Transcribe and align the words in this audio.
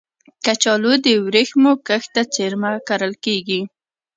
کچالو 0.45 0.93
د 1.05 1.07
ورېښمو 1.25 1.71
کښت 1.87 2.09
ته 2.15 2.21
څېرمه 2.33 2.71
کرل 2.87 3.13
کېږي 3.25 3.61